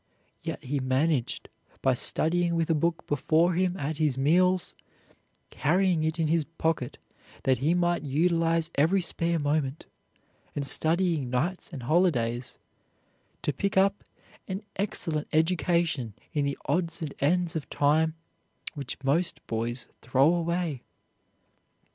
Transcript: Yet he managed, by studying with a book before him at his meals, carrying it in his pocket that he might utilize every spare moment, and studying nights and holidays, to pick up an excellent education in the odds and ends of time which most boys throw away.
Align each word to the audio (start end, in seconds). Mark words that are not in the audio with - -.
Yet 0.41 0.63
he 0.63 0.79
managed, 0.79 1.47
by 1.83 1.93
studying 1.93 2.55
with 2.55 2.71
a 2.71 2.73
book 2.73 3.05
before 3.05 3.53
him 3.53 3.77
at 3.77 3.97
his 3.99 4.17
meals, 4.17 4.73
carrying 5.51 6.03
it 6.03 6.17
in 6.17 6.27
his 6.27 6.43
pocket 6.43 6.97
that 7.43 7.59
he 7.59 7.75
might 7.75 8.01
utilize 8.01 8.71
every 8.73 8.99
spare 9.01 9.37
moment, 9.37 9.85
and 10.55 10.65
studying 10.65 11.29
nights 11.29 11.71
and 11.71 11.83
holidays, 11.83 12.57
to 13.43 13.53
pick 13.53 13.77
up 13.77 14.03
an 14.47 14.63
excellent 14.75 15.27
education 15.33 16.15
in 16.33 16.45
the 16.45 16.57
odds 16.65 17.03
and 17.03 17.13
ends 17.19 17.55
of 17.55 17.69
time 17.69 18.15
which 18.73 18.97
most 19.03 19.45
boys 19.45 19.87
throw 20.01 20.33
away. 20.33 20.81